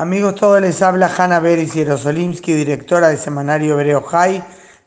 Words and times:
Amigos, 0.00 0.36
todos 0.36 0.62
les 0.62 0.80
habla 0.80 1.12
Hanna 1.14 1.40
Beris 1.40 1.74
Yerosolimsky, 1.74 2.54
directora 2.54 3.08
del 3.08 3.18
semanario 3.18 3.78
Hebreo 3.78 4.00
Jai 4.00 4.42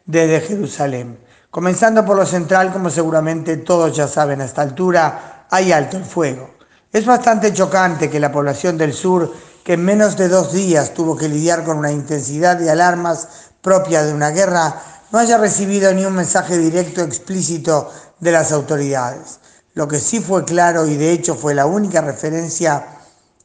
desde 0.08 0.42
Jerusalén. 0.42 1.20
Comenzando 1.52 2.04
por 2.04 2.18
lo 2.18 2.26
central, 2.26 2.74
como 2.74 2.90
seguramente 2.90 3.58
todos 3.58 3.96
ya 3.96 4.08
saben 4.08 4.42
a 4.42 4.46
esta 4.46 4.64
altura, 4.64 5.46
hay 5.52 5.72
alto 5.72 5.98
el 5.98 6.04
fuego. 6.04 6.56
Es 6.92 7.06
bastante 7.06 7.54
chocante 7.54 8.10
que 8.10 8.20
la 8.20 8.32
población 8.32 8.76
del 8.76 8.92
sur, 8.92 9.32
que 9.64 9.74
en 9.74 9.86
menos 9.86 10.18
de 10.18 10.30
dos 10.30 10.52
días 10.52 10.96
tuvo 10.96 11.16
que 11.16 11.30
lidiar 11.30 11.64
con 11.64 11.78
una 11.78 11.92
intensidad 11.92 12.58
de 12.58 12.72
alarmas 12.72 13.52
propia 13.62 14.02
de 14.04 14.16
una 14.16 14.32
guerra, 14.32 14.82
no 15.12 15.20
haya 15.20 15.38
recibido 15.38 15.94
ni 15.94 16.06
un 16.06 16.16
mensaje 16.16 16.58
directo 16.58 17.04
explícito 17.04 17.92
de 18.20 18.32
las 18.32 18.52
autoridades. 18.52 19.42
Lo 19.76 19.88
que 19.88 20.00
sí 20.00 20.22
fue 20.22 20.44
claro 20.44 20.88
y 20.88 20.96
de 20.96 21.12
hecho 21.12 21.36
fue 21.36 21.54
la 21.54 21.68
única 21.68 22.02
referencia 22.02 22.84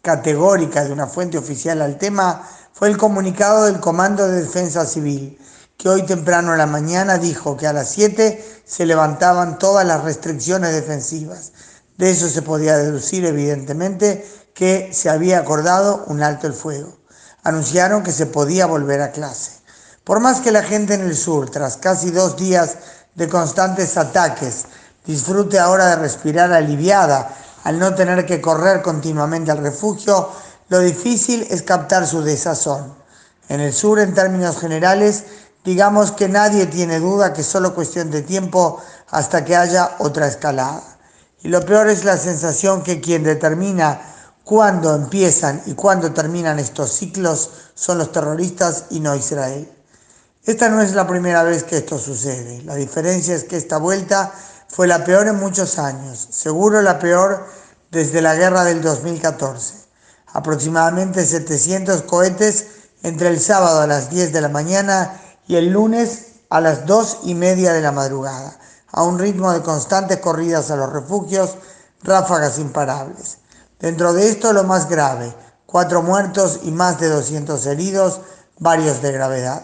categórica 0.03 0.85
de 0.85 0.93
una 0.93 1.07
fuente 1.07 1.39
oficial 1.39 1.83
al 1.83 1.99
tema 1.99 2.43
fue 2.73 2.89
el 2.89 2.97
comunicado 2.97 3.65
del 3.65 3.81
Comando 3.81 4.29
de 4.29 4.43
Defensa 4.43 4.87
Civil, 4.87 5.39
que 5.77 5.89
hoy 5.89 6.03
temprano 6.03 6.53
en 6.53 6.59
la 6.59 6.67
mañana 6.67 7.19
dijo 7.19 7.57
que 7.57 7.67
a 7.67 7.73
las 7.73 7.91
7 7.91 8.63
se 8.65 8.87
levantaban 8.87 9.59
todas 9.59 9.87
las 9.87 10.05
restricciones 10.05 10.73
defensivas. 10.73 11.53
De 11.97 12.11
eso 12.11 12.29
se 12.29 12.43
podía 12.43 12.77
deducir 12.77 13.25
evidentemente 13.25 14.25
que 14.55 14.91
se 14.93 15.11
había 15.11 15.39
acordado 15.39 16.05
un 16.07 16.23
alto 16.23 16.47
el 16.47 16.53
fuego. 16.53 16.99
Anunciaron 17.43 18.03
que 18.03 18.13
se 18.13 18.27
podía 18.27 18.67
volver 18.67 19.03
a 19.03 19.13
clase. 19.13 19.53
Por 20.05 20.21
más 20.21 20.41
que 20.41 20.53
la 20.53 20.63
gente 20.63 20.95
en 20.95 21.03
el 21.03 21.17
sur, 21.17 21.51
tras 21.51 21.77
casi 21.77 22.11
dos 22.11 22.37
días 22.37 22.77
de 23.15 23.29
constantes 23.29 23.97
ataques, 23.97 24.67
disfrute 25.07 25.59
ahora 25.59 25.87
de 25.87 25.97
respirar 25.97 26.53
aliviada 26.53 27.35
al 27.69 27.79
no 27.79 27.95
tener 27.95 28.25
que 28.25 28.41
correr 28.41 28.81
continuamente 28.81 29.51
al 29.51 29.59
refugio, 29.59 30.31
lo 30.71 30.79
difícil 30.79 31.47
es 31.51 31.61
captar 31.61 32.07
su 32.07 32.23
desazón. 32.23 32.95
En 33.51 33.61
el 33.61 33.75
sur, 33.75 33.99
en 33.99 34.15
términos 34.15 34.59
generales, 34.59 35.25
digamos 35.67 36.13
que 36.13 36.31
nadie 36.31 36.65
tiene 36.65 36.99
duda 36.99 37.35
que 37.35 37.43
es 37.43 37.47
solo 37.47 37.75
cuestión 37.75 38.11
de 38.11 38.23
tiempo 38.23 38.81
hasta 39.11 39.45
que 39.45 39.55
haya 39.55 39.97
otra 39.99 40.29
escalada. 40.29 40.83
Y 41.43 41.49
lo 41.49 41.61
peor 41.61 41.89
es 41.89 42.07
la 42.07 42.17
sensación 42.17 42.83
que 42.83 43.03
quien 43.03 43.23
determina 43.23 44.01
cuándo 44.45 44.95
empiezan 44.95 45.61
y 45.67 45.75
cuándo 45.75 46.15
terminan 46.15 46.59
estos 46.59 46.91
ciclos 46.93 47.51
son 47.75 47.99
los 47.99 48.13
terroristas 48.13 48.87
y 48.89 49.01
no 49.01 49.15
Israel. 49.15 49.71
Esta 50.43 50.71
no 50.71 50.81
es 50.81 50.95
la 50.95 51.07
primera 51.07 51.43
vez 51.43 51.65
que 51.65 51.77
esto 51.77 51.99
sucede. 51.99 52.63
La 52.63 52.77
diferencia 52.77 53.35
es 53.35 53.45
que 53.45 53.59
esta 53.59 53.77
vuelta 53.77 54.33
fue 54.69 54.87
la 54.87 55.05
peor 55.05 55.27
en 55.27 55.37
muchos 55.37 55.79
años, 55.79 56.29
seguro 56.31 56.83
la 56.83 56.99
peor 56.99 57.47
desde 57.91 58.23
la 58.23 58.35
guerra 58.35 58.65
del 58.65 58.83
2014. 58.83 59.75
Aproximadamente 60.33 61.25
700 61.25 62.03
cohetes 62.03 62.67
entre 63.03 63.29
el 63.29 63.41
sábado 63.41 63.81
a 63.81 63.87
las 63.87 64.11
10 64.11 64.33
de 64.33 64.41
la 64.41 64.49
mañana 64.49 65.21
y 65.47 65.57
el 65.57 65.71
lunes 65.71 66.27
a 66.51 66.61
las 66.61 66.87
2 66.87 67.21
y 67.25 67.35
media 67.35 67.73
de 67.73 67.81
la 67.81 67.93
madrugada, 67.93 68.59
a 68.93 69.03
un 69.03 69.19
ritmo 69.19 69.53
de 69.53 69.63
constantes 69.63 70.19
corridas 70.19 70.71
a 70.71 70.77
los 70.77 70.93
refugios, 70.93 71.57
ráfagas 72.03 72.59
imparables. 72.59 73.39
Dentro 73.81 74.13
de 74.13 74.29
esto 74.29 74.53
lo 74.53 74.65
más 74.65 74.89
grave, 74.89 75.35
cuatro 75.67 76.03
muertos 76.03 76.61
y 76.63 76.71
más 76.71 77.01
de 77.01 77.09
200 77.09 77.65
heridos, 77.67 78.21
varios 78.59 79.01
de 79.03 79.13
gravedad. 79.13 79.63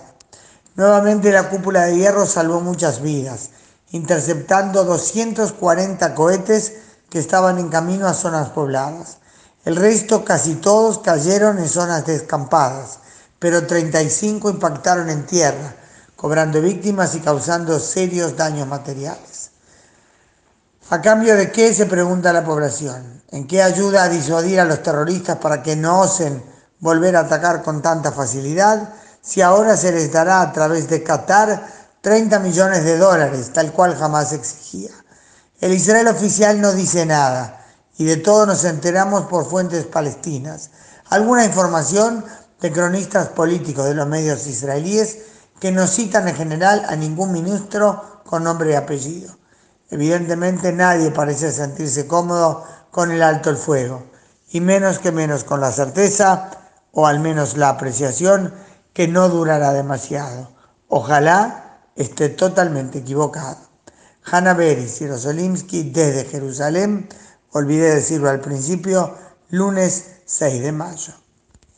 Nuevamente 0.76 1.30
la 1.30 1.48
cúpula 1.50 1.86
de 1.86 1.96
hierro 1.96 2.26
salvó 2.26 2.60
muchas 2.60 3.00
vidas, 3.00 3.50
interceptando 3.94 4.82
240 4.82 6.16
cohetes 6.16 6.72
que 7.08 7.20
estaban 7.20 7.60
en 7.60 7.68
camino 7.68 8.08
a 8.08 8.12
zonas 8.12 8.48
pobladas. 8.48 9.18
El 9.64 9.76
resto, 9.76 10.24
casi 10.24 10.56
todos, 10.56 10.98
cayeron 10.98 11.60
en 11.60 11.68
zonas 11.68 12.04
descampadas, 12.04 12.98
pero 13.38 13.68
35 13.68 14.50
impactaron 14.50 15.10
en 15.10 15.24
tierra, 15.26 15.76
cobrando 16.16 16.60
víctimas 16.60 17.14
y 17.14 17.20
causando 17.20 17.78
serios 17.78 18.36
daños 18.36 18.66
materiales. 18.66 19.52
¿A 20.90 21.00
cambio 21.00 21.36
de 21.36 21.52
qué? 21.52 21.72
se 21.72 21.86
pregunta 21.86 22.32
la 22.32 22.44
población. 22.44 23.22
¿En 23.30 23.46
qué 23.46 23.62
ayuda 23.62 24.02
a 24.02 24.08
disuadir 24.08 24.58
a 24.58 24.64
los 24.64 24.82
terroristas 24.82 25.36
para 25.36 25.62
que 25.62 25.76
no 25.76 26.00
osen 26.00 26.42
volver 26.80 27.14
a 27.14 27.20
atacar 27.20 27.62
con 27.62 27.80
tanta 27.80 28.10
facilidad? 28.10 28.92
Si 29.22 29.40
ahora 29.40 29.76
se 29.76 29.92
les 29.92 30.10
dará 30.10 30.40
a 30.40 30.52
través 30.52 30.88
de 30.88 31.04
Qatar 31.04 31.83
30 32.04 32.38
millones 32.40 32.84
de 32.84 32.98
dólares, 32.98 33.50
tal 33.54 33.72
cual 33.72 33.96
jamás 33.96 34.34
exigía. 34.34 34.90
El 35.58 35.72
Israel 35.72 36.06
oficial 36.08 36.60
no 36.60 36.74
dice 36.74 37.06
nada 37.06 37.64
y 37.96 38.04
de 38.04 38.18
todo 38.18 38.44
nos 38.44 38.62
enteramos 38.64 39.22
por 39.22 39.48
fuentes 39.48 39.86
palestinas. 39.86 40.70
Alguna 41.08 41.46
información 41.46 42.22
de 42.60 42.70
cronistas 42.70 43.28
políticos 43.28 43.86
de 43.86 43.94
los 43.94 44.06
medios 44.06 44.46
israelíes 44.46 45.16
que 45.58 45.72
no 45.72 45.86
citan 45.86 46.28
en 46.28 46.34
general 46.34 46.84
a 46.86 46.94
ningún 46.94 47.32
ministro 47.32 48.20
con 48.26 48.44
nombre 48.44 48.72
y 48.72 48.74
apellido. 48.74 49.38
Evidentemente 49.88 50.74
nadie 50.74 51.10
parece 51.10 51.52
sentirse 51.52 52.06
cómodo 52.06 52.66
con 52.90 53.12
el 53.12 53.22
alto 53.22 53.48
el 53.48 53.56
fuego, 53.56 54.04
y 54.50 54.60
menos 54.60 54.98
que 54.98 55.10
menos 55.10 55.42
con 55.42 55.62
la 55.62 55.72
certeza, 55.72 56.50
o 56.92 57.06
al 57.06 57.20
menos 57.20 57.56
la 57.56 57.70
apreciación, 57.70 58.52
que 58.92 59.08
no 59.08 59.30
durará 59.30 59.72
demasiado. 59.72 60.50
Ojalá 60.88 61.63
esté 61.96 62.28
totalmente 62.28 62.98
equivocado. 62.98 63.58
Hanna 64.24 64.54
Beris 64.54 64.98
Jerosolimsky 64.98 65.90
desde 65.90 66.24
Jerusalén, 66.24 67.08
olvidé 67.52 67.94
decirlo 67.94 68.30
al 68.30 68.40
principio, 68.40 69.14
lunes 69.50 70.20
6 70.24 70.62
de 70.62 70.72
mayo. 70.72 71.23